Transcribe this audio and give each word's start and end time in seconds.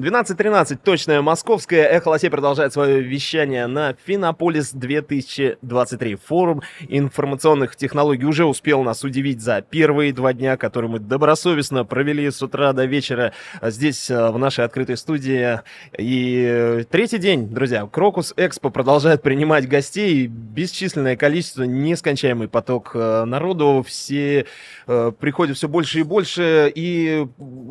12.13, 0.00 0.78
точное 0.82 1.20
московское. 1.20 1.84
Эхо 1.86 2.08
Лосей 2.08 2.30
продолжает 2.30 2.72
свое 2.72 3.02
вещание 3.02 3.66
на 3.66 3.94
Финополис 4.06 4.72
2023. 4.72 6.14
Форум 6.14 6.62
информационных 6.88 7.76
технологий 7.76 8.24
уже 8.24 8.46
успел 8.46 8.82
нас 8.82 9.04
удивить 9.04 9.42
за 9.42 9.60
первые 9.60 10.14
два 10.14 10.32
дня, 10.32 10.56
которые 10.56 10.90
мы 10.90 11.00
добросовестно 11.00 11.84
провели 11.84 12.30
с 12.30 12.42
утра 12.42 12.72
до 12.72 12.86
вечера 12.86 13.34
здесь, 13.60 14.10
э, 14.10 14.30
в 14.30 14.38
нашей 14.38 14.64
открытой 14.64 14.96
студии. 14.96 15.60
И 15.98 16.86
третий 16.90 17.18
день, 17.18 17.50
друзья, 17.50 17.86
Крокус 17.86 18.32
Экспо 18.38 18.70
продолжает 18.70 19.20
принимать 19.20 19.68
гостей. 19.68 20.28
Бесчисленное 20.28 21.16
количество, 21.16 21.64
нескончаемый 21.64 22.48
поток 22.48 22.92
э, 22.94 23.24
народу. 23.26 23.84
Все 23.86 24.46
э, 24.86 25.12
приходят 25.20 25.58
все 25.58 25.68
больше 25.68 26.00
и 26.00 26.02
больше. 26.04 26.72
И 26.74 27.26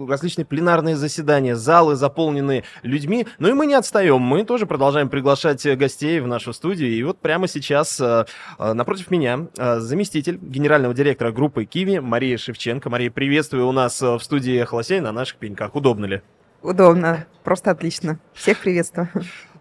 различные 0.07 0.45
пленарные 0.45 0.95
заседания, 0.95 1.55
залы 1.55 1.95
заполнены 1.95 2.18
заполнены 2.19 2.63
людьми. 2.83 3.25
Ну 3.39 3.47
и 3.47 3.53
мы 3.53 3.65
не 3.65 3.75
отстаем, 3.75 4.21
мы 4.21 4.43
тоже 4.43 4.65
продолжаем 4.65 5.09
приглашать 5.09 5.65
гостей 5.77 6.19
в 6.19 6.27
нашу 6.27 6.51
студию. 6.51 6.91
И 6.91 7.01
вот 7.03 7.19
прямо 7.19 7.47
сейчас 7.47 7.99
э, 8.01 8.25
э, 8.59 8.73
напротив 8.73 9.09
меня 9.09 9.47
э, 9.57 9.79
заместитель 9.79 10.37
генерального 10.41 10.93
директора 10.93 11.31
группы 11.31 11.63
Киви 11.63 11.99
Мария 11.99 12.37
Шевченко. 12.37 12.89
Мария, 12.89 13.09
приветствую 13.09 13.67
у 13.67 13.71
нас 13.71 14.01
в 14.01 14.19
студии 14.19 14.61
Холосей 14.65 14.99
на 14.99 15.13
наших 15.13 15.37
пеньках. 15.37 15.75
Удобно 15.75 16.05
ли? 16.05 16.21
Удобно, 16.61 17.25
просто 17.43 17.71
отлично. 17.71 18.19
Всех 18.33 18.59
приветствую. 18.59 19.09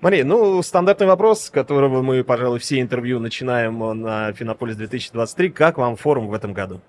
Мария, 0.01 0.25
ну, 0.25 0.63
стандартный 0.63 1.07
вопрос, 1.07 1.45
с 1.45 1.51
которого 1.51 2.03
мы, 2.03 2.23
пожалуй, 2.23 2.61
все 2.61 2.81
интервью 2.81 3.19
начинаем 3.19 3.79
на 4.01 4.33
Финополис 4.33 4.77
2023. 4.77 5.51
Как 5.51 5.79
вам 5.79 5.97
форум 5.97 6.29
в 6.29 6.35
этом 6.35 6.53
году? 6.53 6.81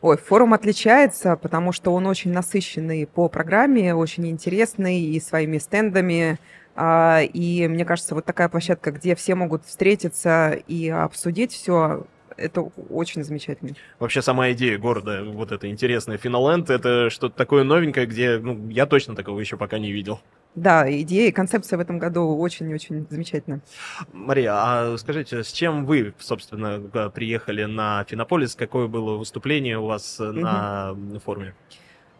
Ой, 0.00 0.16
форум 0.16 0.54
отличается, 0.54 1.36
потому 1.36 1.72
что 1.72 1.92
он 1.92 2.06
очень 2.06 2.32
насыщенный 2.32 3.06
по 3.06 3.28
программе, 3.28 3.94
очень 3.94 4.26
интересный 4.26 5.00
и 5.00 5.20
своими 5.20 5.58
стендами. 5.58 6.38
А, 6.76 7.20
и 7.22 7.68
мне 7.68 7.84
кажется, 7.84 8.14
вот 8.14 8.24
такая 8.24 8.48
площадка, 8.48 8.90
где 8.90 9.14
все 9.14 9.34
могут 9.34 9.64
встретиться 9.64 10.52
и 10.66 10.88
обсудить 10.88 11.52
все, 11.52 12.06
это 12.36 12.62
очень 12.90 13.22
замечательно. 13.24 13.72
Вообще 13.98 14.22
сама 14.22 14.52
идея 14.52 14.78
города, 14.78 15.24
вот 15.24 15.52
это 15.52 15.68
интересное 15.68 16.18
Финоленд, 16.18 16.70
это 16.70 17.10
что-то 17.10 17.36
такое 17.36 17.64
новенькое, 17.64 18.06
где 18.06 18.38
ну, 18.38 18.68
я 18.70 18.86
точно 18.86 19.14
такого 19.14 19.40
еще 19.40 19.56
пока 19.56 19.78
не 19.78 19.92
видел. 19.92 20.20
Да, 20.54 20.88
идея 20.88 21.28
и 21.28 21.32
концепция 21.32 21.76
в 21.76 21.80
этом 21.80 21.98
году 21.98 22.36
очень-очень 22.36 23.06
замечательная. 23.10 23.60
Мария, 24.12 24.52
а 24.54 24.96
скажите, 24.98 25.42
с 25.42 25.50
чем 25.50 25.84
вы, 25.84 26.14
собственно, 26.18 26.80
приехали 27.10 27.64
на 27.64 28.04
Финополис? 28.04 28.54
Какое 28.54 28.86
было 28.86 29.16
выступление 29.16 29.78
у 29.78 29.86
вас 29.86 30.20
угу. 30.20 30.32
на 30.32 30.94
форуме? 31.24 31.54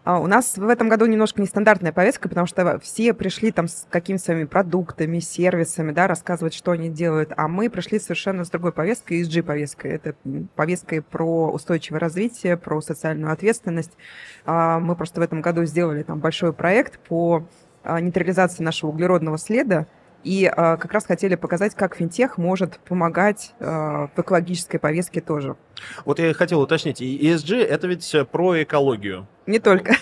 А 0.05 0.21
у 0.21 0.27
нас 0.27 0.59
в 0.59 0.69
этом 0.69 0.91
году 0.91 1.07
немножко 1.07 1.41
нестандартная 1.41 1.91
повестка, 1.91 2.29
потому 2.29 2.47
что 2.47 2.79
все 2.81 3.15
пришли 3.15 3.51
там 3.53 3.69
с 3.69 3.87
какими-то 3.89 4.25
своими 4.25 4.45
продуктами, 4.45 5.19
сервисами, 5.19 5.93
да, 5.93 6.07
рассказывать, 6.07 6.53
что 6.53 6.73
они 6.73 6.91
делают, 6.91 7.33
а 7.35 7.49
мы 7.49 7.71
пришли 7.71 7.99
совершенно 7.99 8.45
с 8.45 8.51
другой 8.51 8.73
повесткой, 8.73 9.23
ESG-повесткой. 9.23 9.93
Это 9.93 10.15
повесткой 10.57 11.01
про 11.01 11.51
устойчивое 11.51 12.01
развитие, 12.01 12.59
про 12.59 12.83
социальную 12.83 13.33
ответственность. 13.33 13.93
А, 14.45 14.79
мы 14.79 14.95
просто 14.95 15.21
в 15.21 15.25
этом 15.25 15.41
году 15.41 15.65
сделали 15.65 16.03
там 16.03 16.21
большой 16.21 16.53
проект 16.53 16.99
по 16.99 17.49
а, 17.83 17.99
нейтрализации 17.99 18.63
нашего 18.63 18.91
углеродного 18.91 19.39
следа, 19.39 19.87
и 20.25 20.47
а, 20.47 20.77
как 20.77 20.93
раз 20.93 21.05
хотели 21.05 21.35
показать, 21.35 21.75
как 21.75 21.95
финтех 21.95 22.39
может 22.39 22.79
помогать 22.79 23.55
а, 23.61 24.09
в 24.17 24.21
экологической 24.21 24.79
повестке 24.79 25.21
тоже. 25.21 25.57
Вот 26.05 26.19
я 26.19 26.33
хотел 26.33 26.61
уточнить, 26.61 27.03
ESG 27.03 27.63
это 27.63 27.87
ведь 27.87 28.11
про 28.33 28.63
экологию. 28.63 29.29
Не 29.47 29.59
только. 29.59 29.95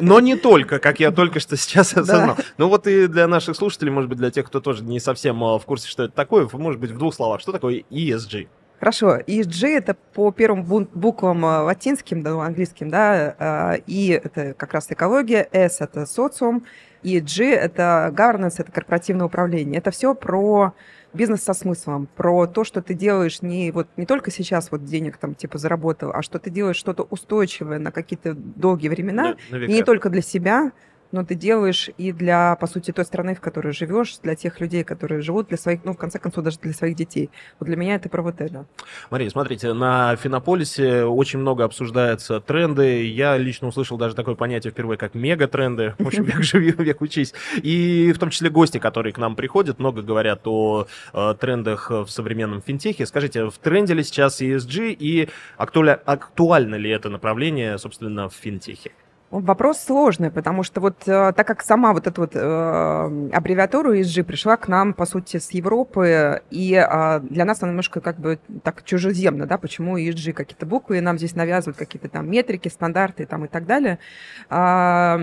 Но 0.00 0.20
не 0.20 0.36
только, 0.36 0.78
как 0.78 1.00
я 1.00 1.10
только 1.10 1.40
что 1.40 1.56
сейчас 1.56 1.92
осознал. 1.92 2.36
Да. 2.36 2.44
Ну 2.58 2.68
вот 2.68 2.86
и 2.86 3.06
для 3.06 3.26
наших 3.26 3.56
слушателей, 3.56 3.90
может 3.90 4.10
быть, 4.10 4.18
для 4.18 4.30
тех, 4.30 4.46
кто 4.46 4.60
тоже 4.60 4.84
не 4.84 5.00
совсем 5.00 5.40
в 5.40 5.62
курсе, 5.64 5.88
что 5.88 6.04
это 6.04 6.14
такое, 6.14 6.48
может 6.52 6.80
быть, 6.80 6.90
в 6.90 6.98
двух 6.98 7.14
словах, 7.14 7.40
что 7.40 7.52
такое 7.52 7.84
ESG? 7.90 8.48
Хорошо. 8.78 9.18
ESG 9.18 9.68
это 9.68 9.94
по 9.94 10.30
первым 10.32 10.64
буквам 10.64 11.44
латинским, 11.44 12.22
да, 12.22 12.42
английским, 12.42 12.90
да, 12.90 13.78
И 13.86 14.08
это 14.08 14.54
как 14.54 14.74
раз 14.74 14.86
экология, 14.90 15.48
S 15.52 15.80
это 15.80 16.06
социум, 16.06 16.64
и 17.02 17.20
G— 17.20 17.44
это 17.50 18.12
governance, 18.14 18.54
это 18.58 18.70
корпоративное 18.72 19.26
управление. 19.26 19.78
Это 19.78 19.90
все 19.90 20.14
про 20.14 20.74
бизнес 21.12 21.42
со 21.42 21.54
смыслом, 21.54 22.08
про 22.14 22.46
то, 22.46 22.64
что 22.64 22.82
ты 22.82 22.94
делаешь 22.94 23.42
не, 23.42 23.72
вот, 23.72 23.88
не 23.96 24.06
только 24.06 24.30
сейчас 24.30 24.70
вот 24.70 24.84
денег 24.84 25.16
там 25.16 25.34
типа 25.34 25.58
заработал, 25.58 26.12
а 26.12 26.22
что 26.22 26.38
ты 26.38 26.50
делаешь 26.50 26.76
что-то 26.76 27.02
устойчивое 27.02 27.78
на 27.78 27.90
какие-то 27.90 28.34
долгие 28.34 28.88
времена, 28.88 29.36
на, 29.50 29.58
на 29.58 29.64
и 29.64 29.72
не 29.72 29.82
только 29.82 30.08
для 30.08 30.22
себя, 30.22 30.72
но 31.12 31.24
ты 31.24 31.34
делаешь 31.34 31.90
и 31.98 32.12
для, 32.12 32.56
по 32.56 32.66
сути, 32.66 32.92
той 32.92 33.04
страны, 33.04 33.34
в 33.34 33.40
которой 33.40 33.72
живешь, 33.72 34.18
для 34.18 34.34
тех 34.34 34.60
людей, 34.60 34.84
которые 34.84 35.22
живут, 35.22 35.48
для 35.48 35.56
своих, 35.56 35.84
ну, 35.84 35.92
в 35.92 35.96
конце 35.96 36.18
концов, 36.18 36.44
даже 36.44 36.58
для 36.58 36.72
своих 36.72 36.96
детей. 36.96 37.30
Вот 37.58 37.66
для 37.66 37.76
меня 37.76 37.96
это 37.96 38.08
про 38.08 38.22
вот 38.22 38.40
это. 38.40 38.66
Мария, 39.10 39.30
смотрите, 39.30 39.72
на 39.72 40.16
Финополисе 40.16 41.04
очень 41.04 41.38
много 41.38 41.64
обсуждаются 41.64 42.40
тренды. 42.40 43.06
Я 43.06 43.36
лично 43.36 43.68
услышал 43.68 43.98
даже 43.98 44.14
такое 44.14 44.34
понятие 44.34 44.70
впервые, 44.70 44.98
как 44.98 45.14
мегатренды. 45.14 45.94
В 45.98 46.06
общем, 46.06 46.24
век 46.24 46.42
живи, 46.42 46.72
век 46.72 47.00
учись. 47.00 47.34
И 47.62 48.12
в 48.14 48.18
том 48.18 48.30
числе 48.30 48.50
гости, 48.50 48.78
которые 48.78 49.12
к 49.12 49.18
нам 49.18 49.36
приходят, 49.36 49.78
много 49.78 50.02
говорят 50.02 50.42
о 50.46 50.86
э, 51.12 51.34
трендах 51.40 51.90
в 51.90 52.08
современном 52.08 52.62
финтехе. 52.62 53.06
Скажите, 53.06 53.50
в 53.50 53.58
тренде 53.58 53.94
ли 53.94 54.02
сейчас 54.02 54.40
ESG 54.40 54.96
и 54.98 55.28
актуально 55.56 56.76
ли 56.76 56.90
это 56.90 57.08
направление, 57.08 57.78
собственно, 57.78 58.28
в 58.28 58.34
финтехе? 58.34 58.92
Вопрос 59.30 59.78
сложный, 59.78 60.32
потому 60.32 60.64
что 60.64 60.80
вот 60.80 61.06
э, 61.06 61.32
так 61.36 61.46
как 61.46 61.62
сама 61.62 61.92
вот 61.92 62.08
эта 62.08 62.20
вот 62.20 62.32
э, 62.34 63.30
аббревиатура 63.32 63.96
ESG 63.96 64.24
пришла 64.24 64.56
к 64.56 64.66
нам, 64.66 64.92
по 64.92 65.06
сути, 65.06 65.36
с 65.36 65.52
Европы, 65.52 66.42
и 66.50 66.74
э, 66.74 67.20
для 67.20 67.44
нас 67.44 67.62
она 67.62 67.70
немножко 67.70 68.00
как 68.00 68.18
бы 68.18 68.40
так 68.64 68.82
чужеземно, 68.82 69.46
да, 69.46 69.56
почему 69.56 69.96
ESG 69.96 70.32
какие-то 70.32 70.66
буквы, 70.66 71.00
нам 71.00 71.16
здесь 71.16 71.36
навязывают 71.36 71.76
какие-то 71.76 72.08
там 72.08 72.28
метрики, 72.28 72.66
стандарты 72.66 73.24
там 73.24 73.44
и 73.44 73.48
так 73.48 73.66
далее. 73.66 74.00
А, 74.48 75.20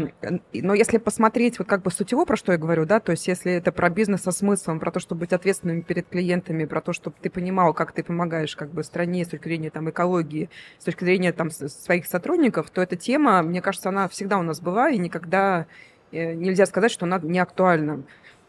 но 0.53 0.73
если 0.73 0.99
посмотреть 0.99 1.59
вот 1.59 1.67
как 1.67 1.81
бы 1.81 1.91
сутево, 1.91 2.23
про 2.23 2.37
что 2.37 2.53
я 2.53 2.57
говорю, 2.57 2.85
да, 2.85 3.01
то 3.01 3.11
есть 3.11 3.27
если 3.27 3.51
это 3.51 3.73
про 3.73 3.89
бизнес 3.89 4.21
со 4.21 4.31
смыслом, 4.31 4.79
про 4.79 4.89
то, 4.89 5.01
чтобы 5.01 5.19
быть 5.19 5.33
ответственными 5.33 5.81
перед 5.81 6.07
клиентами, 6.07 6.63
про 6.63 6.79
то, 6.79 6.93
чтобы 6.93 7.17
ты 7.21 7.29
понимал, 7.29 7.73
как 7.73 7.91
ты 7.91 8.03
помогаешь 8.03 8.55
как 8.55 8.69
бы 8.69 8.85
стране 8.85 9.25
с 9.25 9.27
точки 9.27 9.49
зрения 9.49 9.69
там 9.69 9.89
экологии, 9.89 10.49
с 10.79 10.85
точки 10.85 11.03
зрения 11.03 11.33
там 11.33 11.51
своих 11.51 12.05
сотрудников, 12.05 12.69
то 12.69 12.81
эта 12.81 12.95
тема, 12.95 13.41
мне 13.41 13.61
кажется, 13.61 13.89
она 13.89 13.96
она 13.97 14.07
всегда 14.07 14.37
у 14.37 14.43
нас 14.43 14.61
была, 14.61 14.89
и 14.89 14.97
никогда 14.97 15.65
э, 16.11 16.33
нельзя 16.33 16.65
сказать, 16.65 16.91
что 16.91 17.05
она 17.05 17.19
не 17.19 17.39
актуальна 17.39 18.03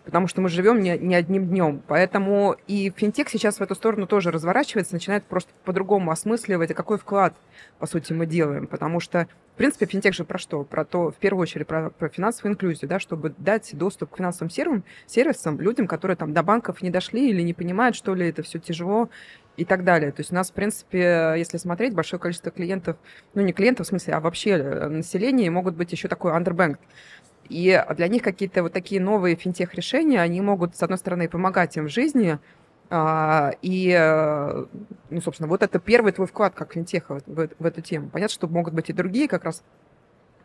потому 0.09 0.27
что 0.27 0.41
мы 0.41 0.49
живем 0.49 0.81
не, 0.81 0.97
не 0.97 1.15
одним 1.15 1.49
днем. 1.49 1.83
Поэтому 1.87 2.57
и 2.67 2.91
финтех 2.97 3.29
сейчас 3.29 3.59
в 3.59 3.61
эту 3.61 3.75
сторону 3.75 4.07
тоже 4.07 4.31
разворачивается, 4.31 4.95
начинает 4.95 5.23
просто 5.25 5.53
по-другому 5.67 6.11
осмысливать, 6.11 6.71
а 6.71 6.75
какой 6.75 6.97
вклад, 6.97 7.35
по 7.79 7.87
сути, 7.87 8.15
мы 8.15 8.25
делаем. 8.25 8.69
Потому 8.69 9.01
что, 9.01 9.29
в 9.53 9.59
принципе, 9.59 9.85
финтех 9.85 10.15
же 10.15 10.25
про 10.25 10.39
что? 10.39 10.65
Про 10.65 10.87
то, 10.87 11.11
в 11.11 11.17
первую 11.17 11.43
очередь, 11.43 11.67
про, 11.67 11.91
про 11.91 12.09
финансовую 12.09 12.55
инклюзию, 12.55 12.89
да, 12.89 12.99
чтобы 12.99 13.35
дать 13.37 13.69
доступ 13.75 14.13
к 14.13 14.17
финансовым 14.17 14.49
сервисам, 14.49 14.85
сервисам 15.05 15.61
людям, 15.61 15.87
которые 15.87 16.17
там 16.17 16.33
до 16.33 16.43
банков 16.43 16.81
не 16.81 16.89
дошли 16.89 17.29
или 17.29 17.43
не 17.43 17.53
понимают, 17.53 17.95
что 17.95 18.15
ли 18.15 18.31
это 18.31 18.43
все 18.43 18.59
тяжело 18.59 19.11
и 19.59 19.65
так 19.65 19.85
далее. 19.85 20.13
То 20.13 20.21
есть 20.21 20.31
у 20.31 20.35
нас, 20.35 20.51
в 20.51 20.55
принципе, 20.55 21.35
если 21.37 21.59
смотреть, 21.59 21.93
большое 21.93 22.21
количество 22.21 22.53
клиентов, 22.53 22.97
ну 23.35 23.43
не 23.43 23.53
клиентов 23.53 23.87
в 23.87 23.89
смысле, 23.89 24.15
а 24.15 24.21
вообще 24.21 24.51
э, 24.51 24.89
населения 24.89 25.51
могут 25.51 25.75
быть 25.75 25.91
еще 25.93 26.07
такой 26.07 26.33
underbanked. 26.33 26.79
И 27.49 27.83
для 27.97 28.09
них 28.09 28.23
какие-то 28.23 28.63
вот 28.63 28.73
такие 28.73 29.01
новые 29.01 29.35
финтех-решения, 29.35 30.21
они 30.21 30.41
могут, 30.41 30.77
с 30.77 30.83
одной 30.83 30.99
стороны, 30.99 31.29
помогать 31.29 31.77
им 31.77 31.87
в 31.87 31.89
жизни, 31.89 32.39
а, 32.91 33.53
и, 33.61 33.95
э, 33.99 34.65
ну, 35.11 35.21
собственно, 35.21 35.49
вот 35.49 35.63
это 35.63 35.79
первый 35.79 36.13
твой 36.13 36.27
вклад 36.27 36.55
как 36.55 36.73
финтеха 36.73 37.21
в, 37.27 37.49
в 37.59 37.67
эту 37.67 37.83
тему. 37.83 38.09
Понятно, 38.11 38.33
что 38.33 38.49
могут 38.49 38.75
быть 38.75 38.91
и 38.91 38.93
другие, 38.93 39.29
как 39.29 39.45
раз 39.45 39.63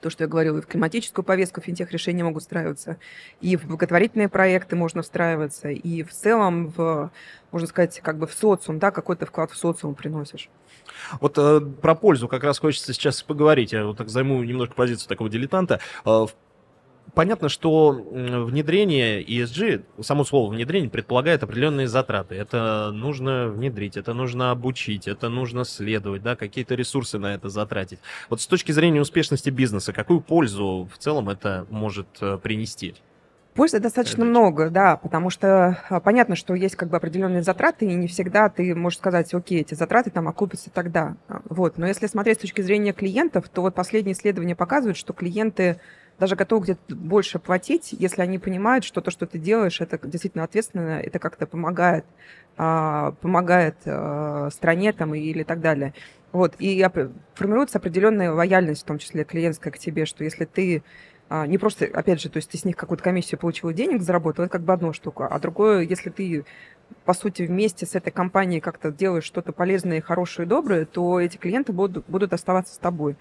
то, 0.04 0.10
что 0.10 0.26
я 0.26 0.28
говорила, 0.28 0.58
и 0.58 0.62
в 0.62 0.68
климатическую 0.68 1.26
повестку 1.26 1.62
финтех-решения 1.62 2.24
могут 2.24 2.44
встраиваться, 2.44 2.98
и 3.42 3.56
в 3.56 3.66
благотворительные 3.66 4.30
проекты 4.30 4.76
можно 4.76 5.02
встраиваться, 5.02 5.70
и 5.70 6.04
в 6.04 6.12
целом, 6.12 6.68
в, 6.76 7.10
можно 7.52 7.68
сказать, 7.68 8.02
как 8.02 8.18
бы 8.18 8.28
в 8.28 8.34
социум, 8.34 8.80
да, 8.80 8.92
какой-то 8.92 9.26
вклад 9.26 9.52
в 9.52 9.58
социум 9.58 9.96
приносишь. 9.96 10.50
Вот 11.22 11.38
э, 11.38 11.62
про 11.62 11.96
пользу 11.96 12.28
как 12.28 12.44
раз 12.44 12.60
хочется 12.60 12.94
сейчас 12.94 13.24
поговорить. 13.24 13.72
Я 13.72 13.86
вот 13.86 13.98
так 13.98 14.10
займу 14.10 14.44
немножко 14.44 14.76
позицию 14.76 15.08
такого 15.08 15.30
дилетанта. 15.30 15.80
Э, 16.06 16.26
понятно, 17.14 17.50
что 17.50 17.92
внедрение 17.92 19.24
ESG, 19.24 19.84
само 20.02 20.24
слово 20.24 20.52
внедрение 20.52 20.90
предполагает 20.90 21.44
определенные 21.44 21.88
затраты. 21.88 22.36
Это 22.36 22.92
нужно 22.94 23.48
внедрить, 23.48 23.98
это 23.98 24.14
нужно 24.14 24.52
обучить, 24.52 25.08
это 25.08 25.30
нужно 25.30 25.66
следовать, 25.66 26.24
да, 26.24 26.36
какие-то 26.36 26.76
ресурсы 26.76 27.18
на 27.18 27.34
это 27.34 27.50
затратить. 27.50 28.00
Вот 28.30 28.42
с 28.42 28.48
точки 28.48 28.72
зрения 28.72 29.02
успешности 29.02 29.50
бизнеса, 29.50 29.94
какую 29.94 30.22
пользу 30.22 30.90
в 30.94 30.98
целом 30.98 31.30
это 31.30 31.66
может 31.70 32.08
э, 32.22 32.38
принести? 32.42 32.96
Пользы 33.54 33.80
достаточно 33.80 34.26
Задача. 34.26 34.30
много, 34.32 34.70
да, 34.72 34.98
потому 34.98 35.30
что 35.30 35.78
а, 35.90 36.00
понятно, 36.00 36.36
что 36.36 36.56
есть 36.56 36.76
как 36.76 36.90
бы 36.90 36.98
определенные 36.98 37.44
затраты, 37.44 37.86
и 37.86 37.94
не 37.94 38.08
всегда 38.08 38.50
ты 38.50 38.74
можешь 38.74 38.98
сказать, 38.98 39.32
окей, 39.32 39.62
эти 39.62 39.76
затраты 39.76 40.10
там 40.10 40.28
окупятся 40.28 40.72
тогда. 40.72 41.18
Вот. 41.50 41.78
Но 41.78 41.86
если 41.86 42.08
смотреть 42.08 42.40
с 42.40 42.42
точки 42.42 42.62
зрения 42.62 42.94
клиентов, 42.94 43.50
то 43.50 43.62
вот 43.62 43.76
последние 43.76 44.14
исследования 44.14 44.56
показывают, 44.56 44.98
что 44.98 45.14
клиенты 45.14 45.80
даже 46.20 46.36
готовы 46.36 46.64
где-то 46.64 46.96
больше 46.96 47.40
платить, 47.40 47.92
если 47.92 48.22
они 48.22 48.40
понимают, 48.40 48.86
что 48.86 49.02
то, 49.02 49.12
что 49.12 49.26
ты 49.26 49.40
делаешь, 49.40 49.82
это 49.82 50.00
действительно 50.08 50.44
ответственно, 50.44 51.00
это 51.02 51.20
как-то 51.20 51.48
помогает, 51.48 52.06
а, 52.58 53.12
помогает 53.22 53.76
а, 53.86 54.50
стране 54.52 54.94
там 54.94 55.16
или 55.16 55.44
так 55.44 55.60
далее. 55.60 55.94
Вот. 56.32 56.56
И 56.60 56.86
формируется 57.36 57.78
определенная 57.78 58.32
лояльность, 58.32 58.84
в 58.84 58.86
том 58.86 58.98
числе 59.00 59.24
клиентская 59.24 59.72
к 59.72 59.78
тебе, 59.78 60.06
что 60.06 60.24
если 60.24 60.46
ты 60.46 60.84
а, 61.30 61.48
не 61.48 61.58
просто, 61.58 61.86
опять 61.86 62.22
же, 62.22 62.30
то 62.30 62.38
есть 62.38 62.50
ты 62.52 62.58
с 62.58 62.66
них 62.66 62.76
какую-то 62.76 63.04
комиссию 63.04 63.40
получила 63.40 63.74
денег, 63.74 64.02
заработал, 64.02 64.46
это 64.46 64.52
как 64.52 64.62
бы 64.62 64.74
одна 64.74 64.94
штука. 64.94 65.28
А 65.28 65.40
другое, 65.40 65.82
если 65.82 66.10
ты, 66.10 66.46
по 67.06 67.14
сути, 67.14 67.44
вместе 67.44 67.86
с 67.86 67.96
этой 67.96 68.12
компанией 68.12 68.62
как-то 68.62 68.92
делаешь 68.92 69.24
что-то 69.24 69.52
полезное, 69.52 70.02
хорошее 70.02 70.46
и 70.46 70.50
доброе, 70.50 70.86
то 70.86 71.20
эти 71.20 71.38
клиенты 71.38 71.72
будут, 71.72 72.06
будут 72.08 72.34
оставаться 72.34 72.76
с 72.76 72.78
тобой. 72.78 73.16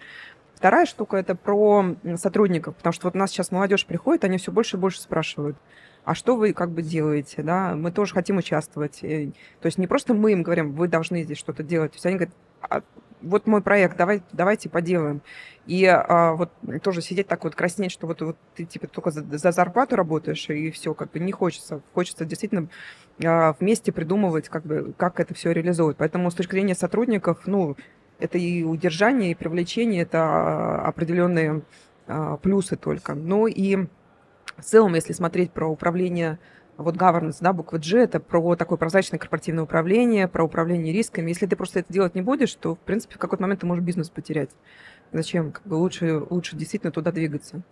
Вторая 0.63 0.87
штука 0.87 1.17
это 1.17 1.35
про 1.35 1.97
сотрудников, 2.15 2.77
потому 2.77 2.93
что 2.93 3.09
вот 3.09 3.17
у 3.17 3.19
нас 3.19 3.33
сейчас 3.33 3.51
молодежь 3.51 3.85
приходит, 3.85 4.23
они 4.23 4.39
все 4.39 4.53
больше 4.53 4.77
и 4.77 4.79
больше 4.79 5.01
спрашивают, 5.01 5.57
а 6.05 6.15
что 6.15 6.37
вы 6.37 6.53
как 6.53 6.71
бы 6.71 6.83
делаете, 6.83 7.43
да, 7.43 7.75
мы 7.75 7.91
тоже 7.91 8.15
хотим 8.15 8.37
участвовать. 8.37 9.01
То 9.01 9.67
есть 9.67 9.77
не 9.79 9.89
просто 9.89 10.15
мы 10.15 10.31
им 10.31 10.45
говорим, 10.45 10.71
вы 10.75 10.87
должны 10.87 11.25
здесь 11.25 11.39
что-то 11.39 11.65
делать, 11.65 11.91
то 11.91 11.97
есть 11.97 12.07
они 12.07 12.15
говорят, 12.15 12.35
«А, 12.61 12.83
вот 13.23 13.47
мой 13.47 13.61
проект, 13.61 13.97
давай, 13.97 14.23
давайте 14.33 14.69
поделаем. 14.69 15.23
И 15.67 15.85
а, 15.87 16.35
вот 16.35 16.51
тоже 16.83 17.03
сидеть 17.03 17.29
так 17.29 17.45
вот 17.45 17.55
краснеть, 17.55 17.93
что 17.93 18.07
вот, 18.07 18.21
вот 18.23 18.37
ты 18.55 18.65
типа 18.65 18.89
только 18.89 19.11
за, 19.11 19.25
за 19.39 19.53
зарплату 19.53 19.97
работаешь, 19.97 20.49
и 20.51 20.71
все, 20.71 20.93
как 20.95 21.13
бы 21.13 21.21
не 21.21 21.33
хочется. 21.33 21.83
Хочется 21.95 22.25
действительно 22.25 22.69
а, 23.25 23.55
вместе 23.59 23.93
придумывать, 23.93 24.49
как 24.49 24.65
бы, 24.65 24.93
как 24.97 25.21
это 25.21 25.35
все 25.35 25.53
реализовывать. 25.53 25.97
Поэтому 25.97 26.31
с 26.31 26.35
точки 26.35 26.53
зрения 26.53 26.75
сотрудников, 26.75 27.47
ну, 27.47 27.77
это 28.23 28.39
и 28.39 28.63
удержание, 28.63 29.33
и 29.33 29.35
привлечение, 29.35 30.03
это 30.03 30.19
а, 30.23 30.89
определенные 30.89 31.63
а, 32.07 32.37
плюсы 32.37 32.77
только. 32.77 33.15
Ну 33.15 33.47
и 33.47 33.77
в 34.57 34.63
целом, 34.63 34.95
если 34.95 35.13
смотреть 35.13 35.53
про 35.53 35.67
управление 35.67 36.39
вот 36.77 36.97
governance, 36.97 37.39
да, 37.41 37.53
буква 37.53 37.79
G, 37.79 37.99
это 37.99 38.21
про 38.21 38.57
такое 38.57 38.79
прозрачное 38.79 39.19
корпоративное 39.19 39.65
управление, 39.65 40.29
про 40.29 40.45
управление 40.45 40.93
рисками. 40.93 41.29
Если 41.29 41.47
ты 41.47 41.57
просто 41.57 41.81
это 41.81 41.93
делать 41.93 42.15
не 42.15 42.23
будешь, 42.23 42.55
то, 42.55 42.75
в 42.75 42.79
принципе, 42.79 43.15
в 43.15 43.19
какой-то 43.19 43.43
момент 43.43 43.61
ты 43.61 43.67
можешь 43.67 43.85
бизнес 43.85 44.09
потерять. 44.09 44.51
Зачем? 45.13 45.53
Как 45.53 45.67
бы 45.67 45.75
лучше, 45.75 46.23
лучше 46.31 46.57
действительно 46.57 46.91
туда 46.91 47.13
двигаться. 47.13 47.63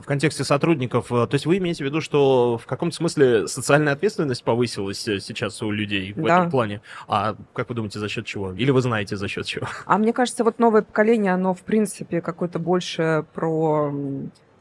В 0.00 0.04
контексте 0.04 0.42
сотрудников, 0.42 1.12
э, 1.12 1.26
то 1.28 1.34
есть 1.34 1.46
вы 1.46 1.58
имеете 1.58 1.84
в 1.84 1.86
виду, 1.86 2.00
что 2.00 2.58
в 2.58 2.66
каком-то 2.66 2.96
смысле 2.96 3.46
социальная 3.46 3.92
ответственность 3.92 4.42
повысилась 4.42 5.06
э, 5.06 5.20
сейчас 5.20 5.62
у 5.62 5.70
людей 5.70 6.12
в 6.12 6.22
Да. 6.24 6.38
этом 6.38 6.50
плане? 6.50 6.80
А 7.06 7.36
как 7.52 7.68
вы 7.68 7.76
думаете, 7.76 8.00
за 8.00 8.08
счет 8.08 8.26
чего? 8.26 8.52
Или 8.52 8.72
вы 8.72 8.80
знаете, 8.82 9.16
за 9.16 9.28
счет 9.28 9.46
чего? 9.46 9.68
А 9.86 9.96
мне 9.98 10.12
кажется, 10.12 10.42
вот 10.42 10.58
новое 10.58 10.82
поколение, 10.82 11.32
оно, 11.32 11.54
в 11.54 11.60
принципе, 11.62 12.20
какое-то 12.20 12.58
больше 12.58 13.24
про, 13.32 13.92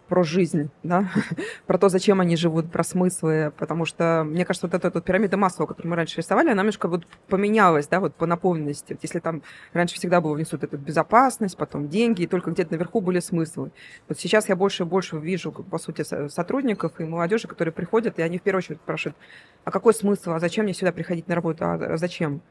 про 0.08 0.24
жизнь, 0.24 0.70
да, 0.84 1.10
про 1.68 1.78
то, 1.78 1.90
зачем 1.90 2.20
они 2.20 2.36
живут, 2.36 2.72
про 2.72 2.84
смыслы, 2.84 3.54
потому 3.58 3.86
что, 3.86 4.24
мне 4.26 4.46
кажется, 4.46 4.68
вот 4.68 4.74
эта 4.74 4.90
вот 4.90 5.04
пирамида 5.04 5.38
Маслоу, 5.38 5.68
которую 5.68 5.90
мы 5.92 5.96
раньше 5.96 6.18
рисовали, 6.18 6.50
она 6.50 6.62
немножко 6.62 6.88
вот 6.88 7.06
поменялась, 7.28 7.88
да, 7.88 8.00
вот 8.00 8.16
по 8.16 8.26
наполненности. 8.26 8.94
Вот 8.94 9.04
если 9.04 9.20
там 9.20 9.42
раньше 9.74 9.96
всегда 9.96 10.22
было 10.22 10.34
внесут 10.34 10.64
эту 10.64 10.78
безопасность, 10.78 11.58
потом 11.58 11.90
деньги, 11.90 12.24
и 12.24 12.28
только 12.28 12.52
где-то 12.52 12.72
наверху 12.74 13.02
были 13.02 13.20
смыслы. 13.20 13.72
Вот 14.08 14.20
сейчас 14.20 14.50
я 14.50 14.56
больше 14.56 14.84
и 14.84 14.86
больше 14.86 15.18
вижу, 15.18 15.52
по 15.52 15.78
сути, 15.78 16.04
со- 16.04 16.30
сотрудников 16.30 17.00
и 17.00 17.06
молодежи, 17.06 17.48
которые 17.48 17.74
приходят, 17.74 18.20
и 18.20 18.22
они 18.22 18.38
в 18.38 18.42
первую 18.42 18.60
очередь 18.60 18.80
спрашивают, 18.80 19.18
а 19.64 19.72
какой 19.72 19.94
смысл, 19.94 20.32
а 20.32 20.40
зачем 20.40 20.66
мне 20.66 20.74
сюда 20.74 20.92
приходить 20.92 21.28
на 21.28 21.36
работу, 21.36 21.66
а 21.66 21.98
зачем? 21.98 22.42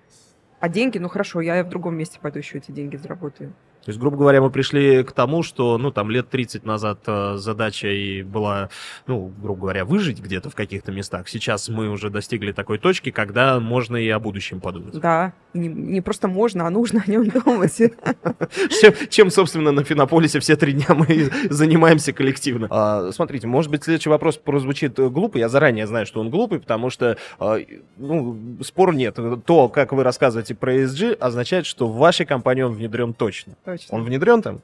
А 0.59 0.69
деньги, 0.69 0.99
ну 0.99 1.09
хорошо, 1.09 1.41
я 1.41 1.63
в 1.65 1.69
другом 1.69 1.97
месте 1.97 2.19
пойду 2.21 2.39
еще 2.39 2.59
эти 2.59 2.73
деньги 2.73 2.97
заработаю. 2.97 3.53
То 3.87 3.91
есть, 3.91 4.01
грубо 4.01 4.17
говоря, 4.17 4.43
мы 4.43 4.51
пришли 4.51 5.05
к 5.05 5.13
тому, 5.13 5.45
что, 5.45 5.79
ну, 5.79 5.93
там, 5.93 6.11
лет 6.11 6.29
30 6.29 6.65
назад 6.65 6.99
э, 7.07 7.37
задача 7.37 7.87
и 7.87 8.25
была, 8.25 8.69
ну, 9.07 9.33
грубо 9.41 9.61
говоря, 9.61 9.85
выжить 9.85 10.21
где-то 10.21 10.51
в 10.51 10.57
каких-то 10.57 10.91
местах. 10.91 11.29
Сейчас 11.29 11.69
мы 11.69 11.89
уже 11.89 12.11
достигли 12.11 12.51
такой 12.51 12.79
точки, 12.79 13.13
когда 13.13 13.61
можно 13.61 13.97
и 13.97 14.09
о 14.09 14.19
будущем 14.19 14.61
подумать. 14.61 14.99
Да, 14.99 15.35
не, 15.55 15.69
не 15.69 16.01
просто 16.01 16.27
можно, 16.27 16.67
а 16.67 16.71
нужно 16.71 17.05
о 17.07 17.09
нем 17.09 17.29
думать. 17.29 17.77
Чем, 19.11 19.31
собственно, 19.31 19.71
на 19.71 19.85
Финополисе 19.85 20.41
все 20.41 20.57
три 20.57 20.73
дня 20.73 20.89
мы 20.89 21.31
занимаемся 21.51 22.13
коллективно. 22.13 22.67
А, 22.69 23.13
смотрите, 23.13 23.47
может 23.47 23.71
быть, 23.71 23.85
следующий 23.85 24.09
вопрос 24.09 24.37
прозвучит 24.37 24.99
э, 24.99 25.09
глупо. 25.09 25.39
Я 25.39 25.49
заранее 25.49 25.87
знаю, 25.87 26.07
что 26.07 26.19
он 26.19 26.31
глупый, 26.31 26.59
потому 26.59 26.91
что, 26.91 27.19
а, 27.39 27.59
ну, 27.99 28.37
спору 28.63 28.91
нет. 28.91 29.17
То, 29.45 29.69
как 29.69 29.93
вы 29.93 30.03
рассказываете 30.03 30.57
про 30.57 30.75
ESG, 30.75 31.15
означает, 31.15 31.67
что 31.67 31.87
в 31.87 31.97
вашей 31.97 32.27
компании 32.27 32.63
он 32.63 32.73
внедрен 32.73 33.15
точно. 33.15 33.55
Точно. 33.77 33.97
Он 33.97 34.05
внедрен 34.05 34.43
там? 34.43 34.63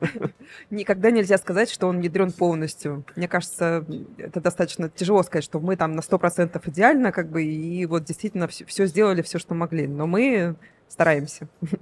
Никогда 0.70 1.10
нельзя 1.10 1.38
сказать, 1.38 1.70
что 1.70 1.86
он 1.86 1.98
внедрен 1.98 2.30
полностью. 2.30 3.04
Мне 3.16 3.26
кажется, 3.26 3.84
это 4.18 4.40
достаточно 4.40 4.90
тяжело 4.90 5.22
сказать, 5.22 5.44
что 5.44 5.60
мы 5.60 5.76
там 5.76 5.92
на 5.92 6.00
100% 6.00 6.60
идеально, 6.66 7.10
как 7.10 7.30
бы, 7.30 7.42
и 7.42 7.86
вот 7.86 8.04
действительно 8.04 8.48
все, 8.48 8.86
сделали, 8.86 9.22
все, 9.22 9.38
что 9.38 9.54
могли. 9.54 9.86
Но 9.86 10.06
мы 10.06 10.56
стараемся. 10.88 11.48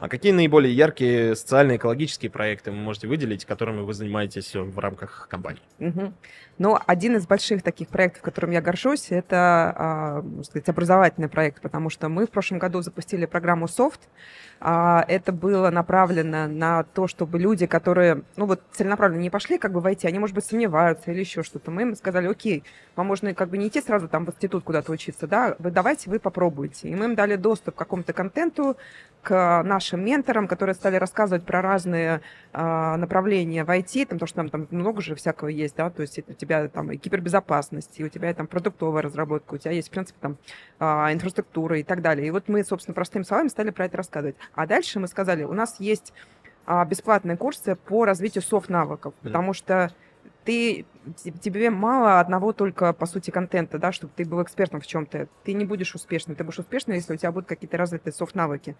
А 0.00 0.08
какие 0.08 0.32
наиболее 0.32 0.74
яркие 0.74 1.36
социальные 1.36 1.76
экологические 1.76 2.30
проекты 2.30 2.70
вы 2.70 2.78
можете 2.78 3.08
выделить, 3.08 3.44
которыми 3.44 3.80
вы 3.80 3.92
занимаетесь 3.92 4.54
в 4.54 4.78
рамках 4.78 5.28
компании? 5.28 5.60
Мгм. 5.78 6.14
Но 6.58 6.80
один 6.86 7.16
из 7.16 7.26
больших 7.26 7.62
таких 7.62 7.88
проектов, 7.88 8.22
которым 8.22 8.50
я 8.50 8.62
горжусь, 8.62 9.08
это, 9.10 9.74
а, 9.76 10.22
можно 10.22 10.44
сказать, 10.44 10.68
образовательный 10.68 11.28
проект, 11.28 11.60
потому 11.60 11.90
что 11.90 12.08
мы 12.08 12.26
в 12.26 12.30
прошлом 12.30 12.58
году 12.58 12.80
запустили 12.80 13.26
программу 13.26 13.66
SOFT. 13.66 14.00
А, 14.58 15.04
Это 15.06 15.32
было 15.32 15.70
направлено 15.70 16.48
на 16.48 16.82
то, 16.82 17.06
чтобы 17.06 17.38
люди, 17.38 17.66
которые, 17.66 18.22
ну 18.36 18.46
вот 18.46 18.62
целенаправленно 18.72 19.20
не 19.20 19.28
пошли 19.28 19.58
как 19.58 19.72
бы 19.72 19.80
войти, 19.80 20.06
они, 20.06 20.18
может 20.18 20.34
быть, 20.34 20.46
сомневаются 20.46 21.12
или 21.12 21.20
еще 21.20 21.42
что-то. 21.42 21.70
Мы 21.70 21.82
им 21.82 21.94
сказали, 21.94 22.26
окей, 22.26 22.64
вам 22.96 23.06
можно 23.06 23.34
как 23.34 23.50
бы 23.50 23.58
не 23.58 23.68
идти 23.68 23.82
сразу 23.82 24.08
там 24.08 24.24
в 24.24 24.30
институт 24.30 24.64
куда-то 24.64 24.92
учиться, 24.92 25.26
да, 25.26 25.56
вы 25.58 25.70
давайте, 25.70 26.08
вы 26.08 26.18
попробуйте. 26.18 26.88
И 26.88 26.94
мы 26.94 27.04
им 27.04 27.14
дали 27.14 27.36
доступ 27.36 27.74
к 27.74 27.78
какому-то 27.78 28.14
контенту, 28.14 28.78
к 29.26 29.62
нашим 29.64 30.04
менторам, 30.04 30.46
которые 30.46 30.76
стали 30.76 30.94
рассказывать 30.94 31.44
про 31.44 31.60
разные 31.60 32.20
а, 32.52 32.96
направления 32.96 33.64
в 33.64 33.70
IT, 33.70 34.06
там, 34.06 34.20
потому 34.20 34.28
что 34.28 34.36
там, 34.36 34.48
там 34.50 34.68
много 34.70 35.02
же 35.02 35.16
всякого 35.16 35.48
есть, 35.48 35.74
да, 35.74 35.90
то 35.90 36.02
есть 36.02 36.20
у 36.28 36.32
тебя 36.32 36.68
там 36.68 36.92
и 36.92 36.96
кибербезопасность, 36.96 37.98
и 37.98 38.04
у 38.04 38.08
тебя 38.08 38.32
там 38.34 38.46
продуктовая 38.46 39.02
разработка, 39.02 39.54
у 39.54 39.58
тебя 39.58 39.72
есть, 39.72 39.88
в 39.88 39.90
принципе, 39.90 40.16
там 40.20 40.36
а, 40.78 41.12
инфраструктура 41.12 41.80
и 41.80 41.82
так 41.82 42.02
далее. 42.02 42.28
И 42.28 42.30
вот 42.30 42.44
мы, 42.46 42.62
собственно, 42.62 42.94
простыми 42.94 43.24
словами 43.24 43.48
стали 43.48 43.70
про 43.70 43.86
это 43.86 43.96
рассказывать. 43.96 44.36
А 44.54 44.64
дальше 44.64 45.00
мы 45.00 45.08
сказали, 45.08 45.42
у 45.42 45.54
нас 45.54 45.80
есть 45.80 46.12
а, 46.64 46.84
бесплатные 46.84 47.36
курсы 47.36 47.74
по 47.74 48.04
развитию 48.04 48.42
софт-навыков, 48.42 49.12
потому 49.24 49.54
что 49.54 49.90
ты, 50.46 50.86
те- 51.16 51.32
тебе 51.32 51.70
мало 51.70 52.20
одного 52.20 52.52
только, 52.52 52.92
по 52.92 53.04
сути, 53.06 53.30
контента, 53.30 53.78
да, 53.78 53.92
чтобы 53.92 54.12
ты 54.16 54.24
был 54.24 54.42
экспертом 54.42 54.80
в 54.80 54.86
чем-то. 54.86 55.28
Ты 55.44 55.52
не 55.52 55.64
будешь 55.64 55.94
успешным. 55.94 56.36
Ты 56.36 56.44
будешь 56.44 56.60
успешным, 56.60 56.94
если 56.94 57.14
у 57.14 57.16
тебя 57.16 57.32
будут 57.32 57.48
какие-то 57.48 57.76
развитые 57.76 58.14
софт-навыки. 58.14 58.76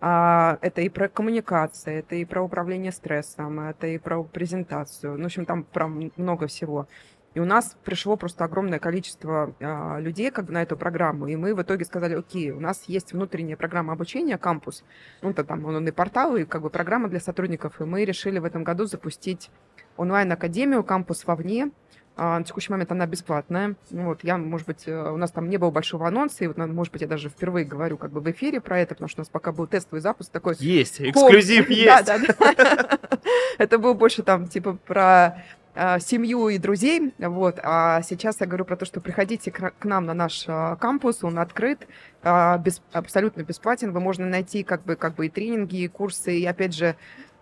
А, 0.00 0.58
это 0.62 0.80
и 0.80 0.88
про 0.88 1.08
коммуникации, 1.08 1.98
это 1.98 2.16
и 2.16 2.24
про 2.24 2.42
управление 2.42 2.92
стрессом, 2.92 3.60
это 3.60 3.86
и 3.86 3.98
про 3.98 4.24
презентацию. 4.24 5.16
Ну, 5.16 5.22
в 5.24 5.26
общем, 5.26 5.44
там 5.44 5.64
про 5.64 5.86
много 5.86 6.46
всего. 6.46 6.88
И 7.34 7.40
у 7.40 7.44
нас 7.46 7.76
пришло 7.84 8.16
просто 8.16 8.44
огромное 8.44 8.78
количество 8.78 9.54
а, 9.60 9.98
людей 9.98 10.30
как 10.30 10.46
бы 10.46 10.52
на 10.52 10.62
эту 10.62 10.76
программу, 10.76 11.28
и 11.28 11.36
мы 11.36 11.54
в 11.54 11.62
итоге 11.62 11.84
сказали, 11.84 12.14
окей, 12.14 12.50
у 12.50 12.60
нас 12.60 12.84
есть 12.88 13.12
внутренняя 13.12 13.56
программа 13.56 13.94
обучения, 13.94 14.36
кампус, 14.36 14.84
ну, 15.22 15.30
это 15.30 15.42
там 15.42 15.64
он 15.64 15.88
и 15.88 15.90
портал, 15.92 16.36
и 16.36 16.44
как 16.44 16.60
бы 16.60 16.68
программа 16.68 17.08
для 17.08 17.20
сотрудников, 17.20 17.80
и 17.80 17.84
мы 17.84 18.04
решили 18.04 18.38
в 18.38 18.44
этом 18.44 18.64
году 18.64 18.84
запустить 18.84 19.50
онлайн-академию 19.96 20.84
«Кампус 20.84 21.24
вовне». 21.26 21.70
А, 22.14 22.38
На 22.38 22.44
текущий 22.44 22.70
момент 22.70 22.92
она 22.92 23.06
бесплатная. 23.06 23.74
Ну 23.90 24.04
Вот, 24.04 24.22
я, 24.22 24.36
может 24.36 24.66
быть, 24.66 24.82
э, 24.86 25.10
у 25.12 25.16
нас 25.16 25.30
там 25.30 25.48
не 25.48 25.56
было 25.56 25.70
большого 25.70 26.06
анонса, 26.06 26.44
и 26.44 26.46
вот, 26.46 26.58
может 26.58 26.92
быть, 26.92 27.00
я 27.02 27.08
даже 27.08 27.30
впервые 27.30 27.64
говорю 27.64 27.96
как 27.96 28.10
бы 28.12 28.20
в 28.20 28.30
эфире 28.30 28.60
про 28.60 28.80
это, 28.80 28.94
потому 28.94 29.08
что 29.08 29.20
у 29.20 29.22
нас 29.22 29.28
пока 29.30 29.50
был 29.50 29.66
тестовый 29.66 30.02
запуск 30.02 30.30
такой. 30.30 30.54
Есть, 30.58 31.00
эксклюзив 31.00 31.68
Да, 31.68 31.74
есть. 31.74 32.06
да, 32.06 32.18
да. 32.18 32.98
Это 33.58 33.78
был 33.78 33.94
больше 33.94 34.22
там 34.22 34.46
типа 34.46 34.74
про 34.86 35.42
а, 35.74 35.98
семью 36.00 36.48
и 36.50 36.58
друзей, 36.58 37.14
вот, 37.18 37.58
а 37.62 38.02
сейчас 38.02 38.38
я 38.40 38.46
говорю 38.46 38.66
про 38.66 38.76
то, 38.76 38.84
что 38.84 39.00
приходите 39.00 39.50
к 39.50 39.84
нам 39.84 40.04
на 40.04 40.12
наш 40.12 40.44
а, 40.48 40.76
кампус, 40.76 41.24
он 41.24 41.38
открыт, 41.38 41.86
без- 42.22 42.82
абсолютно 42.92 43.42
бесплатен, 43.42 43.90
вы 43.92 44.00
можно 44.00 44.26
найти 44.26 44.64
как 44.64 44.84
бы, 44.84 44.96
как 44.96 45.14
бы 45.14 45.26
и 45.26 45.28
тренинги, 45.30 45.76
и 45.76 45.88
курсы, 45.88 46.36
и 46.38 46.44
опять 46.44 46.74
же 46.74 46.94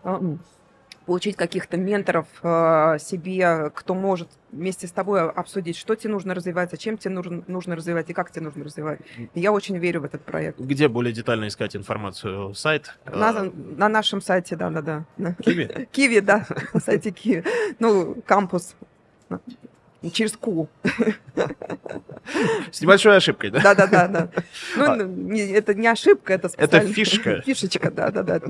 м, 0.04 0.38
получить 1.11 1.35
каких-то 1.35 1.76
менторов 1.76 2.29
а, 2.45 2.97
себе, 2.99 3.73
кто 3.75 3.95
может 3.95 4.29
вместе 4.52 4.87
с 4.87 4.93
тобой 4.93 5.29
обсудить, 5.29 5.76
что 5.76 5.97
тебе 5.97 6.12
нужно 6.12 6.35
развивать, 6.35 6.71
зачем 6.71 6.99
тебе 6.99 7.12
нужно, 7.12 7.43
нужно 7.49 7.75
развивать 7.75 8.11
и 8.11 8.12
как 8.12 8.31
тебе 8.31 8.45
нужно 8.45 8.62
развивать. 8.62 9.00
Я 9.35 9.50
очень 9.50 9.76
верю 9.76 10.02
в 10.02 10.05
этот 10.05 10.25
проект. 10.25 10.61
Где 10.61 10.87
более 10.87 11.12
детально 11.12 11.49
искать 11.49 11.75
информацию? 11.75 12.55
Сайт? 12.55 12.95
На, 13.07 13.31
э, 13.31 13.50
на 13.76 13.88
нашем 13.88 14.23
сайте, 14.23 14.55
да-да-да. 14.55 15.05
Киви? 15.43 15.88
Киви, 15.93 16.21
да, 16.21 16.47
на 16.75 16.79
сайте 16.79 17.11
Киви. 17.11 17.43
Ну, 17.81 18.23
кампус. 18.25 18.76
Через 20.12 20.33
Q. 20.37 20.69
С 22.73 22.80
небольшой 22.80 23.16
ошибкой, 23.16 23.50
да? 23.50 23.61
Да-да-да. 23.61 24.09
да. 24.09 24.28
Ну, 24.76 24.85
А. 24.85 24.97
ну, 24.97 25.37
это 25.37 25.75
не 25.75 25.87
ошибка, 25.88 26.33
это 26.35 26.49
Это 26.57 26.80
фишка. 26.80 27.42
Фишечка, 27.47 27.90
да-да-да. 27.90 28.40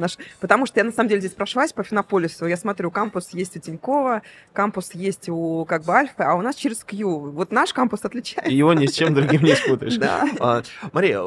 Потому 0.41 0.67
что 0.67 0.81
я 0.81 0.85
на 0.85 0.93
самом 0.93 1.09
деле 1.09 1.21
здесь 1.21 1.33
прошлась 1.33 1.73
по 1.73 1.83
Финополису, 1.83 2.47
я 2.47 2.57
смотрю, 2.57 2.91
кампус 2.91 3.31
есть 3.33 3.57
у 3.57 3.61
Тинькова, 3.61 4.23
кампус 4.53 4.93
есть 4.95 5.29
у 5.29 5.65
как 5.65 5.85
бы 5.85 5.93
Альфа, 5.95 6.31
а 6.31 6.35
у 6.35 6.43
нас 6.43 6.55
через 6.57 6.85
Q. 6.85 7.31
Вот 7.31 7.51
наш 7.53 7.73
кампус 7.73 8.01
отличается. 8.05 8.51
Его 8.53 8.73
ни 8.75 8.87
с 8.87 8.93
чем 8.93 9.15
другим 9.15 9.43
не 9.43 9.55
спутаешь. 9.55 9.97
Да. 10.01 10.25
А, 10.39 10.63
Мария, 10.93 11.21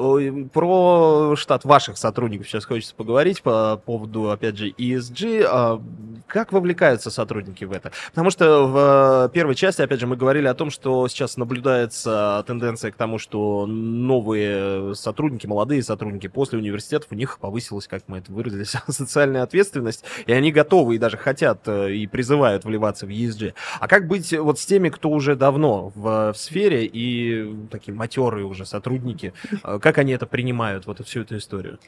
про 0.51 1.35
штат 1.35 1.63
ваших 1.63 1.97
сотрудников 1.97 2.47
сейчас 2.47 2.65
хочется 2.65 2.95
поговорить 2.95 3.43
по 3.43 3.77
поводу, 3.77 4.31
опять 4.31 4.57
же, 4.57 4.69
ESG. 4.69 5.79
Как 6.27 6.51
вовлекаются 6.51 7.11
сотрудники 7.11 7.65
в 7.65 7.71
это? 7.71 7.91
Потому 8.09 8.29
что 8.29 8.67
в 8.67 9.27
э, 9.27 9.33
первой 9.33 9.55
части, 9.55 9.81
опять 9.81 9.99
же, 9.99 10.07
мы 10.07 10.15
говорили 10.15 10.47
о 10.47 10.53
том, 10.53 10.69
что 10.69 11.07
сейчас 11.07 11.37
наблюдается 11.37 12.43
тенденция 12.47 12.91
к 12.91 12.95
тому, 12.95 13.19
что 13.19 13.65
новые 13.67 14.95
сотрудники, 14.95 15.45
молодые 15.47 15.83
сотрудники 15.83 16.27
после 16.27 16.59
университетов, 16.59 17.09
у 17.11 17.15
них 17.15 17.39
повысилась, 17.39 17.87
как 17.87 18.03
мы 18.07 18.19
это 18.19 18.31
выразились, 18.31 18.75
социальная 18.87 19.43
ответственность, 19.43 20.03
и 20.25 20.33
они 20.33 20.51
готовы 20.51 20.95
и 20.95 20.97
даже 20.97 21.17
хотят 21.17 21.67
э, 21.67 21.93
и 21.93 22.07
призывают 22.07 22.65
вливаться 22.65 23.05
в 23.05 23.09
ESG. 23.09 23.53
А 23.79 23.87
как 23.87 24.07
быть 24.07 24.33
вот 24.33 24.59
с 24.59 24.65
теми, 24.65 24.89
кто 24.89 25.09
уже 25.09 25.35
давно 25.35 25.91
в, 25.95 26.33
в 26.33 26.37
сфере 26.37 26.85
и 26.85 27.53
такие 27.69 27.93
матерые 27.93 28.45
уже 28.45 28.65
сотрудники, 28.65 29.33
э, 29.63 29.79
как 29.79 29.97
они 29.97 30.13
это 30.13 30.25
принимают, 30.25 30.85
вот 30.87 31.05
всю 31.05 31.21
эту 31.21 31.37
историю? 31.37 31.79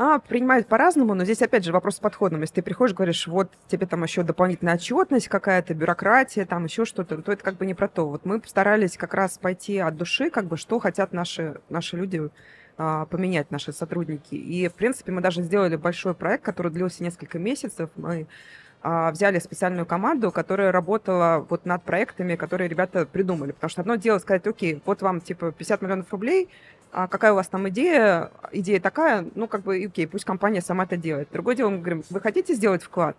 А, 0.00 0.20
принимают 0.20 0.68
по-разному, 0.68 1.14
но 1.14 1.24
здесь 1.24 1.42
опять 1.42 1.64
же 1.64 1.72
вопрос 1.72 1.96
с 1.96 1.98
подходом. 1.98 2.40
Если 2.42 2.54
ты 2.54 2.62
приходишь, 2.62 2.94
говоришь, 2.94 3.26
вот 3.26 3.50
тебе 3.66 3.84
там 3.84 4.04
еще 4.04 4.22
дополнительная 4.22 4.76
отчетность 4.76 5.26
какая-то, 5.26 5.74
бюрократия, 5.74 6.46
там 6.46 6.66
еще 6.66 6.84
что-то, 6.84 7.20
то 7.20 7.32
это 7.32 7.42
как 7.42 7.56
бы 7.56 7.66
не 7.66 7.74
про 7.74 7.88
то. 7.88 8.08
Вот 8.08 8.24
мы 8.24 8.40
постарались 8.40 8.96
как 8.96 9.12
раз 9.12 9.38
пойти 9.38 9.78
от 9.78 9.96
души, 9.96 10.30
как 10.30 10.44
бы 10.44 10.56
что 10.56 10.78
хотят 10.78 11.12
наши, 11.12 11.60
наши 11.68 11.96
люди 11.96 12.30
а, 12.76 13.06
поменять, 13.06 13.50
наши 13.50 13.72
сотрудники. 13.72 14.36
И, 14.36 14.68
в 14.68 14.74
принципе, 14.74 15.10
мы 15.10 15.20
даже 15.20 15.42
сделали 15.42 15.74
большой 15.74 16.14
проект, 16.14 16.44
который 16.44 16.70
длился 16.70 17.02
несколько 17.02 17.40
месяцев. 17.40 17.90
Мы 17.96 18.28
а, 18.80 19.10
взяли 19.10 19.40
специальную 19.40 19.84
команду, 19.84 20.30
которая 20.30 20.70
работала 20.70 21.44
вот 21.50 21.66
над 21.66 21.82
проектами, 21.82 22.36
которые 22.36 22.68
ребята 22.68 23.04
придумали. 23.04 23.50
Потому 23.50 23.70
что 23.70 23.80
одно 23.80 23.96
дело 23.96 24.20
сказать, 24.20 24.46
окей, 24.46 24.80
вот 24.86 25.02
вам 25.02 25.20
типа 25.20 25.50
50 25.50 25.82
миллионов 25.82 26.12
рублей, 26.12 26.48
а 26.92 27.06
какая 27.08 27.32
у 27.32 27.36
вас 27.36 27.48
там 27.48 27.68
идея? 27.68 28.30
Идея 28.52 28.80
такая, 28.80 29.26
ну, 29.34 29.46
как 29.46 29.62
бы, 29.62 29.84
окей, 29.84 30.06
пусть 30.06 30.24
компания 30.24 30.60
сама 30.60 30.84
это 30.84 30.96
делает. 30.96 31.28
Другое 31.32 31.54
дело, 31.54 31.70
мы 31.70 31.78
говорим, 31.78 32.02
вы 32.10 32.20
хотите 32.20 32.54
сделать 32.54 32.82
вклад? 32.82 33.16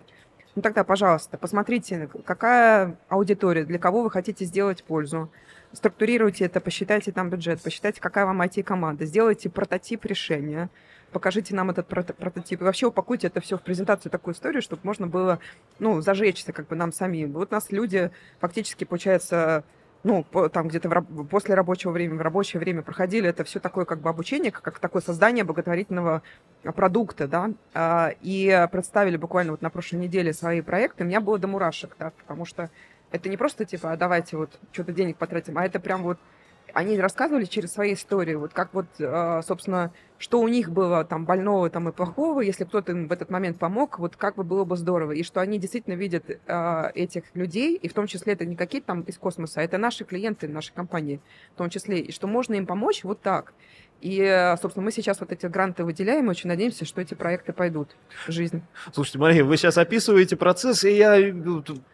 Ну, 0.55 0.61
тогда, 0.61 0.83
пожалуйста, 0.83 1.37
посмотрите, 1.37 2.09
какая 2.25 2.97
аудитория, 3.07 3.63
для 3.63 3.79
кого 3.79 4.01
вы 4.01 4.09
хотите 4.09 4.45
сделать 4.45 4.83
пользу. 4.83 5.29
Структурируйте 5.71 6.45
это, 6.45 6.59
посчитайте 6.59 7.11
там 7.11 7.29
бюджет, 7.29 7.61
посчитайте, 7.61 8.01
какая 8.01 8.25
вам 8.25 8.41
IT-команда, 8.41 9.05
сделайте 9.05 9.49
прототип 9.49 10.03
решения, 10.05 10.69
покажите 11.11 11.55
нам 11.55 11.69
этот 11.69 11.87
прото- 11.87 12.13
прототип. 12.13 12.61
И 12.61 12.63
вообще 12.63 12.87
упакуйте 12.87 13.27
это 13.27 13.39
все 13.39 13.57
в 13.57 13.61
презентацию, 13.61 14.11
такую 14.11 14.33
историю, 14.33 14.63
чтобы 14.63 14.81
можно 14.83 15.05
было, 15.05 15.39
ну, 15.77 16.01
зажечься 16.01 16.53
как 16.53 16.67
бы 16.67 16.75
нам 16.75 16.91
самим. 16.91 17.33
Вот 17.33 17.51
нас 17.51 17.71
люди 17.71 18.09
фактически, 18.39 18.83
получается, 18.83 19.63
ну, 20.03 20.23
там 20.51 20.67
где-то 20.67 20.89
раб- 20.89 21.29
после 21.29 21.55
рабочего 21.55 21.91
времени, 21.91 22.17
в 22.17 22.21
рабочее 22.21 22.59
время 22.59 22.81
проходили 22.81 23.29
это 23.29 23.43
все 23.43 23.59
такое 23.59 23.85
как 23.85 23.99
бы 23.99 24.09
обучение, 24.09 24.51
как, 24.51 24.63
как 24.63 24.79
такое 24.79 25.01
создание 25.01 25.43
благотворительного 25.43 26.21
а, 26.63 26.71
продукта, 26.71 27.27
да, 27.27 27.51
А, 27.73 28.11
и 28.21 28.67
представили 28.71 29.17
буквально 29.17 29.51
вот 29.51 29.61
на 29.61 29.69
прошлой 29.69 29.97
неделе 29.97 30.33
свои 30.33 30.61
проекты, 30.61 31.03
у 31.03 31.07
меня 31.07 31.19
было 31.19 31.37
до 31.37 31.47
мурашек, 31.47 31.95
да, 31.99 32.11
потому 32.11 32.45
что 32.45 32.69
это 33.11 33.27
не 33.27 33.37
просто 33.37 33.65
типа, 33.65 33.91
а 33.91 33.97
давайте 33.97 34.37
вот 34.37 34.57
что-то 34.71 34.93
денег 34.93 35.17
потратим, 35.17 35.57
а 35.57 35.65
это 35.65 35.79
прям 35.79 36.03
вот 36.03 36.17
они 36.73 36.99
рассказывали 36.99 37.45
через 37.45 37.73
свои 37.73 37.93
истории, 37.93 38.35
вот 38.35 38.53
как 38.53 38.73
вот, 38.73 38.85
а, 38.99 39.41
собственно, 39.41 39.91
что 40.19 40.41
у 40.41 40.47
них 40.47 40.69
было 40.69 41.05
там 41.05 41.25
больного 41.25 41.69
там 41.69 41.89
и 41.89 41.91
плохого, 41.91 42.41
если 42.41 42.65
кто-то 42.65 42.91
им 42.91 43.07
в 43.07 43.11
этот 43.11 43.31
момент 43.31 43.57
помог, 43.57 43.97
вот 43.99 44.17
как 44.17 44.35
бы 44.35 44.43
было 44.43 44.65
бы 44.65 44.75
здорово, 44.75 45.13
и 45.13 45.23
что 45.23 45.39
они 45.39 45.57
действительно 45.57 45.95
видят 45.95 46.25
а, 46.45 46.91
этих 46.93 47.23
людей, 47.33 47.75
и 47.75 47.87
в 47.87 47.93
том 47.93 48.05
числе 48.05 48.33
это 48.33 48.45
не 48.45 48.57
какие-то 48.57 48.87
там 48.87 49.01
из 49.01 49.17
космоса, 49.17 49.61
а 49.61 49.63
это 49.63 49.77
наши 49.77 50.03
клиенты 50.03 50.49
нашей 50.49 50.73
компании 50.73 51.21
в 51.55 51.57
том 51.57 51.69
числе, 51.69 51.99
и 52.01 52.11
что 52.11 52.27
можно 52.27 52.55
им 52.55 52.67
помочь 52.67 53.03
вот 53.03 53.21
так. 53.21 53.53
И, 54.01 54.21
э, 54.21 54.55
собственно, 54.57 54.85
мы 54.85 54.91
сейчас 54.91 55.19
вот 55.19 55.31
эти 55.31 55.45
гранты 55.45 55.83
выделяем, 55.83 56.27
и 56.27 56.29
очень 56.29 56.47
надеемся, 56.47 56.85
что 56.85 57.01
эти 57.01 57.15
проекты 57.15 57.51
пойдут 57.51 57.89
в 58.25 58.31
жизнь. 58.31 58.61
Слушайте, 58.93 59.19
Мария, 59.19 59.43
вы 59.43 59.57
сейчас 59.57 59.77
описываете 59.77 60.37
процесс, 60.37 60.85
и 60.85 60.95
я 60.95 61.19
э, 61.19 61.33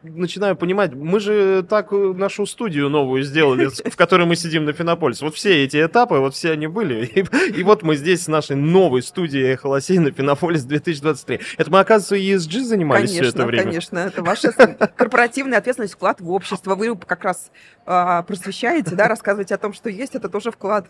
начинаю 0.04 0.56
понимать, 0.56 0.94
мы 0.94 1.20
же 1.20 1.66
так 1.68 1.92
э, 1.94 2.14
нашу 2.16 2.46
студию 2.46 2.90
новую 2.90 3.24
сделали, 3.24 3.70
в 3.90 3.96
которой 3.96 4.28
мы 4.28 4.36
сидим 4.36 4.66
на 4.66 4.74
Финополисе. 4.74 5.26
Вот 5.26 5.36
все 5.36 5.64
эти 5.64 5.84
этапы, 5.84 6.20
вот 6.20 6.36
все 6.36 6.52
они 6.52 6.68
были. 6.68 7.06
И 7.58 7.64
вот 7.64 7.82
мы 7.82 7.96
здесь 7.96 8.15
с 8.24 8.28
нашей 8.28 8.56
новой 8.56 9.02
студией 9.02 9.54
«Эхо 9.54 9.68
Лосей» 9.68 10.00
на 10.00 10.12
Финополис 10.12 10.64
2023. 10.64 11.40
Это 11.58 11.72
мы, 11.72 11.80
оказывается, 11.80 12.16
ESG 12.16 12.64
занимались 12.64 13.12
все 13.12 13.20
конечно, 13.20 13.38
это 13.38 13.48
время? 13.48 13.64
конечно, 13.64 14.00
это 14.00 14.24
ваша 14.24 14.52
корпоративная 14.96 15.58
ответственность, 15.60 15.94
вклад 15.94 16.22
в 16.22 16.32
общество. 16.32 16.76
Вы 16.76 16.96
как 16.96 17.24
раз 17.24 17.52
а, 17.86 18.24
просвещаете, 18.24 18.96
да, 18.96 19.08
рассказываете 19.08 19.56
о 19.56 19.58
том, 19.58 19.74
что 19.74 19.90
есть, 19.90 20.16
это 20.16 20.30
тоже 20.30 20.52
вклад. 20.52 20.88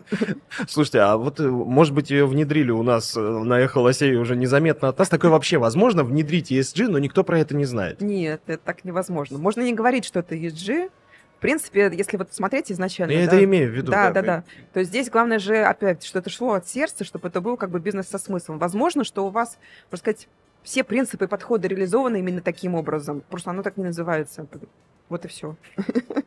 Слушайте, 0.68 1.00
а 1.00 1.16
вот, 1.16 1.40
э, 1.40 1.48
может 1.48 1.94
быть, 1.94 2.10
ее 2.10 2.26
внедрили 2.26 2.70
у 2.70 2.82
нас 2.82 3.16
э, 3.16 3.20
на 3.20 3.60
«Эхо 3.60 3.78
Лосей» 3.78 4.16
уже 4.16 4.36
незаметно 4.36 4.88
от 4.88 4.98
нас. 4.98 5.08
Такое 5.08 5.30
вообще 5.30 5.58
возможно, 5.58 6.04
внедрить 6.04 6.50
ESG, 6.50 6.88
но 6.88 6.98
никто 6.98 7.24
про 7.24 7.38
это 7.38 7.54
не 7.54 7.64
знает. 7.64 8.00
Нет, 8.00 8.40
это 8.46 8.62
так 8.64 8.84
невозможно. 8.84 9.38
Можно 9.38 9.62
не 9.62 9.74
говорить, 9.74 10.04
что 10.04 10.20
это 10.20 10.34
ESG. 10.34 10.90
В 11.36 11.40
принципе, 11.40 11.92
если 11.92 12.16
вот 12.16 12.32
смотреть 12.32 12.72
изначально... 12.72 13.12
Я 13.12 13.26
да, 13.26 13.36
это 13.36 13.44
имею 13.44 13.70
в 13.70 13.74
виду. 13.74 13.92
Да, 13.92 14.10
да, 14.10 14.22
да. 14.22 14.44
То 14.72 14.80
есть 14.80 14.90
здесь 14.90 15.10
главное 15.10 15.38
же 15.38 15.62
опять, 15.62 16.02
что 16.02 16.18
это 16.18 16.30
шло 16.30 16.54
от 16.54 16.66
сердца, 16.66 17.04
чтобы 17.04 17.28
это 17.28 17.40
был 17.42 17.56
как 17.58 17.70
бы 17.70 17.78
бизнес 17.78 18.08
со 18.08 18.18
смыслом. 18.18 18.58
Возможно, 18.58 19.04
что 19.04 19.26
у 19.26 19.28
вас, 19.28 19.58
можно 19.90 19.98
сказать, 19.98 20.28
все 20.62 20.82
принципы 20.82 21.28
подхода 21.28 21.68
реализованы 21.68 22.18
именно 22.18 22.40
таким 22.40 22.74
образом. 22.74 23.22
Просто 23.28 23.50
оно 23.50 23.62
так 23.62 23.76
не 23.76 23.84
называется. 23.84 24.46
Вот 25.08 25.24
и 25.24 25.28
все. 25.28 25.56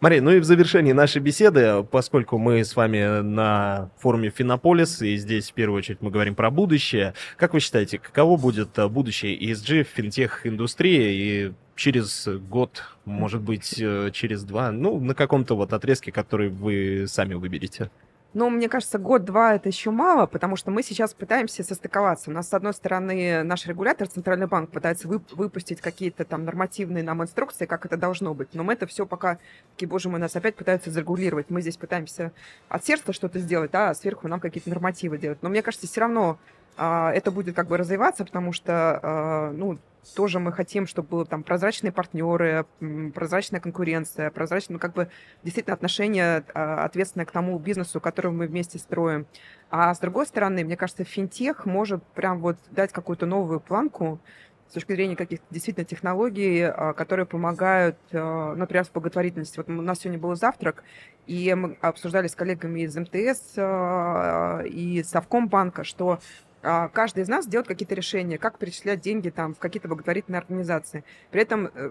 Мария, 0.00 0.22
ну 0.22 0.30
и 0.30 0.38
в 0.38 0.44
завершении 0.44 0.92
нашей 0.92 1.20
беседы, 1.20 1.82
поскольку 1.82 2.38
мы 2.38 2.64
с 2.64 2.76
вами 2.76 3.20
на 3.20 3.90
форуме 3.98 4.30
Финополис, 4.30 5.02
и 5.02 5.16
здесь 5.16 5.50
в 5.50 5.54
первую 5.54 5.78
очередь 5.78 6.00
мы 6.00 6.12
говорим 6.12 6.36
про 6.36 6.52
будущее, 6.52 7.14
как 7.36 7.52
вы 7.52 7.58
считаете, 7.58 7.98
каково 7.98 8.36
будет 8.36 8.78
э, 8.78 8.86
будущее 8.86 9.36
ESG 9.36 9.82
в 9.82 9.88
финтех-индустрии 9.88 11.48
и 11.48 11.52
через 11.74 12.28
год, 12.28 12.84
может 13.06 13.40
быть, 13.40 13.74
э, 13.80 14.10
через 14.12 14.44
два, 14.44 14.70
ну, 14.70 15.00
на 15.00 15.16
каком-то 15.16 15.56
вот 15.56 15.72
отрезке, 15.72 16.12
который 16.12 16.48
вы 16.48 17.06
сами 17.08 17.34
выберете? 17.34 17.90
Но 18.34 18.50
мне 18.50 18.68
кажется, 18.68 18.98
год-два 18.98 19.54
это 19.54 19.68
еще 19.68 19.90
мало, 19.90 20.26
потому 20.26 20.56
что 20.56 20.70
мы 20.70 20.82
сейчас 20.82 21.14
пытаемся 21.14 21.64
состыковаться. 21.64 22.30
У 22.30 22.34
нас, 22.34 22.48
с 22.48 22.54
одной 22.54 22.74
стороны, 22.74 23.42
наш 23.42 23.66
регулятор, 23.66 24.06
Центральный 24.06 24.46
банк, 24.46 24.70
пытается 24.70 25.08
вып- 25.08 25.34
выпустить 25.34 25.80
какие-то 25.80 26.24
там 26.26 26.44
нормативные 26.44 27.02
нам 27.02 27.22
инструкции, 27.22 27.64
как 27.64 27.86
это 27.86 27.96
должно 27.96 28.34
быть. 28.34 28.48
Но 28.52 28.64
мы 28.64 28.74
это 28.74 28.86
все 28.86 29.06
пока, 29.06 29.38
такие, 29.72 29.88
боже 29.88 30.10
мой, 30.10 30.20
нас 30.20 30.36
опять 30.36 30.56
пытаются 30.56 30.90
зарегулировать. 30.90 31.48
Мы 31.48 31.62
здесь 31.62 31.78
пытаемся 31.78 32.32
от 32.68 32.84
сердца 32.84 33.14
что-то 33.14 33.38
сделать, 33.38 33.70
а 33.72 33.94
сверху 33.94 34.28
нам 34.28 34.40
какие-то 34.40 34.68
нормативы 34.68 35.16
делать. 35.16 35.38
Но 35.42 35.48
мне 35.48 35.62
кажется, 35.62 35.86
все 35.86 36.02
равно 36.02 36.38
это 36.78 37.30
будет 37.30 37.56
как 37.56 37.68
бы 37.68 37.76
развиваться, 37.76 38.24
потому 38.24 38.52
что, 38.52 39.00
а, 39.02 39.52
ну, 39.52 39.78
тоже 40.14 40.38
мы 40.38 40.52
хотим, 40.52 40.86
чтобы 40.86 41.24
там 41.24 41.42
прозрачные 41.42 41.92
партнеры, 41.92 42.66
прозрачная 43.14 43.60
конкуренция, 43.60 44.30
прозрачное, 44.30 44.74
ну, 44.74 44.78
как 44.78 44.94
бы 44.94 45.08
действительно 45.42 45.74
отношение 45.74 46.44
а, 46.54 46.84
ответственное 46.84 47.26
к 47.26 47.30
тому 47.30 47.58
бизнесу, 47.58 48.00
который 48.00 48.32
мы 48.32 48.46
вместе 48.46 48.78
строим. 48.78 49.26
А 49.70 49.92
с 49.94 49.98
другой 49.98 50.26
стороны, 50.26 50.64
мне 50.64 50.76
кажется, 50.76 51.04
финтех 51.04 51.66
может 51.66 52.02
прям 52.14 52.40
вот 52.40 52.56
дать 52.70 52.92
какую-то 52.92 53.26
новую 53.26 53.60
планку 53.60 54.20
с 54.68 54.74
точки 54.74 54.92
зрения 54.92 55.16
каких-то 55.16 55.46
действительно 55.50 55.84
технологий, 55.84 56.62
а, 56.62 56.92
которые 56.92 57.26
помогают, 57.26 57.96
а, 58.12 58.54
например, 58.54 58.84
в 58.84 58.92
благотворительности. 58.92 59.56
Вот 59.58 59.68
у 59.68 59.82
нас 59.82 60.00
сегодня 60.00 60.18
был 60.18 60.34
завтрак, 60.36 60.84
и 61.26 61.52
мы 61.54 61.76
обсуждали 61.80 62.28
с 62.28 62.34
коллегами 62.34 62.80
из 62.80 62.96
МТС 62.96 63.54
а, 63.56 64.62
и 64.62 65.02
Совкомбанка, 65.02 65.84
что 65.84 66.12
а, 66.12 66.20
каждый 66.60 67.22
из 67.22 67.28
нас 67.28 67.46
делает 67.46 67.68
какие-то 67.68 67.94
решения, 67.94 68.38
как 68.38 68.58
перечислять 68.58 69.00
деньги 69.00 69.30
там 69.30 69.54
в 69.54 69.58
какие-то 69.58 69.88
благотворительные 69.88 70.38
организации. 70.40 71.04
При 71.30 71.42
этом 71.42 71.70
э, 71.74 71.90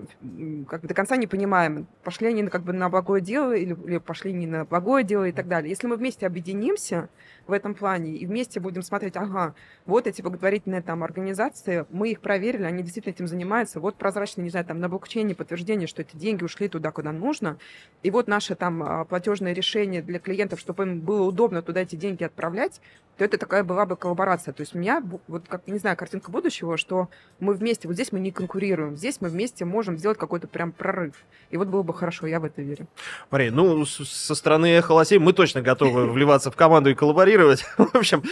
как 0.67 0.81
бы 0.81 0.87
до 0.87 0.93
конца 0.93 1.15
не 1.15 1.27
понимаем, 1.27 1.87
пошли 2.03 2.27
они 2.27 2.47
как 2.47 2.63
бы 2.63 2.73
на 2.73 2.89
благое 2.89 3.21
дело 3.21 3.55
или, 3.55 3.75
или 3.85 3.97
пошли 3.97 4.33
не 4.33 4.47
на 4.47 4.65
благое 4.65 5.03
дело 5.03 5.25
и 5.25 5.31
так 5.31 5.47
далее. 5.47 5.69
Если 5.69 5.87
мы 5.87 5.95
вместе 5.95 6.27
объединимся, 6.27 7.09
в 7.47 7.53
этом 7.53 7.73
плане, 7.73 8.15
и 8.15 8.25
вместе 8.25 8.59
будем 8.59 8.81
смотреть, 8.81 9.15
ага, 9.15 9.55
вот 9.85 10.07
эти 10.07 10.21
благотворительные 10.21 10.81
там 10.81 11.03
организации, 11.03 11.85
мы 11.89 12.11
их 12.11 12.21
проверили, 12.21 12.63
они 12.63 12.83
действительно 12.83 13.13
этим 13.13 13.27
занимаются, 13.27 13.79
вот 13.79 13.95
прозрачно, 13.95 14.41
не 14.41 14.49
знаю, 14.49 14.65
там 14.65 14.79
на 14.79 14.89
блокчейне 14.89 15.35
подтверждение, 15.35 15.87
что 15.87 16.01
эти 16.01 16.15
деньги 16.15 16.43
ушли 16.43 16.67
туда, 16.67 16.91
куда 16.91 17.11
нужно, 17.11 17.57
и 18.03 18.11
вот 18.11 18.27
наше 18.27 18.55
там 18.55 18.83
а, 18.83 19.05
платежное 19.05 19.53
решение 19.53 20.01
для 20.01 20.19
клиентов, 20.19 20.59
чтобы 20.59 20.83
им 20.83 20.99
было 20.99 21.23
удобно 21.23 21.61
туда 21.61 21.81
эти 21.81 21.95
деньги 21.95 22.23
отправлять, 22.23 22.81
то 23.17 23.25
это 23.25 23.37
такая 23.37 23.63
была 23.63 23.85
бы 23.85 23.95
коллаборация. 23.95 24.53
То 24.53 24.61
есть 24.61 24.75
у 24.75 24.79
меня, 24.79 25.03
вот 25.27 25.43
как, 25.47 25.67
не 25.67 25.79
знаю, 25.79 25.97
картинка 25.97 26.31
будущего, 26.31 26.77
что 26.77 27.09
мы 27.39 27.53
вместе, 27.53 27.87
вот 27.87 27.95
здесь 27.95 28.11
мы 28.11 28.19
не 28.19 28.31
конкурируем, 28.31 28.95
здесь 28.95 29.21
мы 29.21 29.29
вместе 29.29 29.65
можем 29.65 29.97
сделать 29.97 30.17
какой-то 30.17 30.47
прям 30.47 30.71
прорыв. 30.71 31.15
И 31.49 31.57
вот 31.57 31.67
было 31.67 31.81
бы 31.81 31.93
хорошо, 31.93 32.27
я 32.27 32.39
в 32.39 32.45
это 32.45 32.61
верю. 32.61 32.87
Мария, 33.31 33.51
ну, 33.51 33.85
со 33.85 34.35
стороны 34.35 34.67
Эхо 34.67 34.91
Лосей 34.91 35.17
мы 35.17 35.33
точно 35.33 35.61
готовы 35.61 36.07
вливаться 36.11 36.51
в 36.51 36.55
команду 36.55 36.91
и 36.91 36.93
коллаборировать. 36.93 37.36
В 37.77 37.95
общем, 37.95 38.23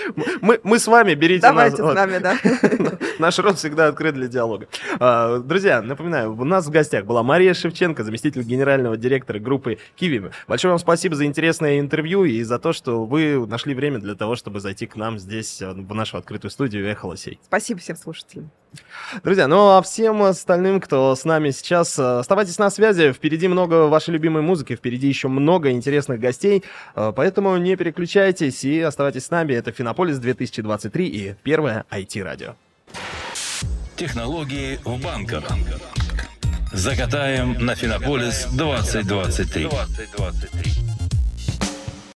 мы, 0.42 0.60
мы 0.64 0.80
с 0.80 0.88
вами, 0.88 1.14
берите 1.14 1.42
Давайте 1.42 1.82
нас. 1.84 1.92
с 1.92 1.96
нами, 1.96 2.18
да. 2.20 2.38
Наш 3.20 3.38
рот 3.40 3.58
всегда 3.58 3.88
открыт 3.88 4.16
для 4.16 4.28
диалога. 4.28 4.68
А, 5.00 5.40
друзья, 5.40 5.82
напоминаю, 5.82 6.34
у 6.34 6.44
нас 6.44 6.66
в 6.66 6.70
гостях 6.70 7.06
была 7.06 7.24
Мария 7.24 7.54
Шевченко, 7.54 8.04
заместитель 8.04 8.44
генерального 8.44 8.98
директора 8.98 9.40
группы 9.40 9.78
Киви. 9.96 10.32
Большое 10.48 10.72
вам 10.72 10.80
спасибо 10.80 11.16
за 11.16 11.26
интересное 11.26 11.80
интервью 11.80 12.24
и 12.26 12.42
за 12.44 12.60
то, 12.60 12.74
что 12.74 13.06
вы 13.06 13.46
нашли 13.48 13.74
время 13.74 14.00
для 14.00 14.16
того, 14.16 14.36
чтобы 14.36 14.60
зайти 14.60 14.88
к 14.88 14.96
нам 14.96 15.20
здесь, 15.20 15.62
э, 15.62 15.72
в 15.72 15.94
нашу 15.94 16.18
открытую 16.18 16.52
студию 16.52 16.88
Эхо 16.90 17.06
Лосей. 17.06 17.40
Спасибо 17.44 17.80
всем 17.80 17.96
слушателям. 17.96 18.52
Друзья, 19.24 19.48
ну 19.48 19.70
а 19.70 19.82
всем 19.82 20.24
остальным, 20.24 20.80
кто 20.80 21.16
с 21.16 21.26
нами 21.26 21.52
сейчас, 21.52 21.98
э, 22.00 22.20
оставайтесь 22.20 22.58
на 22.60 22.70
связи. 22.70 23.12
Впереди 23.12 23.48
много 23.48 23.88
вашей 23.88 24.12
любимой 24.12 24.42
музыки, 24.42 24.76
впереди 24.76 25.08
еще 25.08 25.28
много 25.28 25.72
интересных 25.72 26.20
гостей. 26.20 26.64
Э, 26.96 27.14
поэтому 27.16 27.56
не 27.58 27.76
переключайтесь 27.76 28.64
и 28.64 28.82
оставайтесь 28.82 29.26
с 29.26 29.32
нами. 29.32 29.54
Это 29.54 29.72
Финополис 29.72 30.18
2023 30.18 31.08
и 31.08 31.36
первое 31.44 31.86
IT-радио. 31.92 32.56
Технологии 33.96 34.80
в 34.84 35.02
банках. 35.02 35.44
Закатаем 36.74 37.66
на 37.66 37.76
Финополис 37.76 38.48
2023. 38.52 39.70
2023. 39.70 40.95